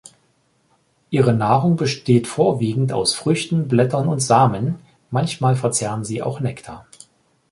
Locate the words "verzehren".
5.55-6.03